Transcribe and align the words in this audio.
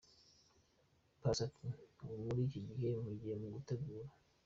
Paccy 1.21 1.41
ati, 1.47 1.67
Ubu 2.03 2.17
muri 2.25 2.41
iki 2.47 2.59
gihe 2.67 2.87
mpugiye 3.01 3.35
mu 3.41 3.47
gutegura. 3.55 4.05